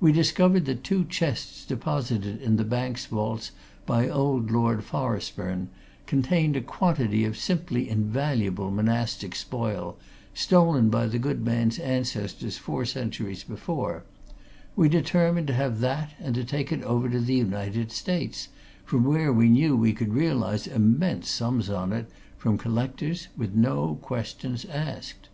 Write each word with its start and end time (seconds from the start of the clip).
We 0.00 0.10
discovered 0.10 0.64
that 0.64 0.82
two 0.82 1.04
chests 1.04 1.64
deposited 1.64 2.42
in 2.42 2.56
the 2.56 2.64
bank's 2.64 3.06
vaults 3.06 3.52
by 3.86 4.08
old 4.08 4.50
Lord 4.50 4.82
Forestburne 4.82 5.68
contained 6.04 6.56
a 6.56 6.60
quantity 6.60 7.24
of 7.24 7.36
simply 7.36 7.88
invaluable 7.88 8.72
monastic 8.72 9.36
spoil, 9.36 9.96
stolen 10.34 10.88
by 10.88 11.06
the 11.06 11.20
good 11.20 11.44
man's 11.44 11.78
ancestors 11.78 12.58
four 12.58 12.84
centuries 12.84 13.44
before: 13.44 14.02
we 14.74 14.88
determined 14.88 15.46
to 15.46 15.54
have 15.54 15.78
that 15.78 16.10
and 16.18 16.34
to 16.34 16.42
take 16.42 16.72
it 16.72 16.82
over 16.82 17.08
to 17.08 17.20
the 17.20 17.36
United 17.36 17.92
States, 17.92 18.48
where 18.90 19.32
we 19.32 19.48
knew 19.48 19.76
we 19.76 19.92
could 19.92 20.12
realize 20.12 20.66
immense 20.66 21.30
sums 21.30 21.70
on 21.70 21.92
it, 21.92 22.10
from 22.36 22.58
collectors, 22.58 23.28
with 23.36 23.54
no 23.54 23.94
questions 24.02 24.64
asked. 24.64 25.28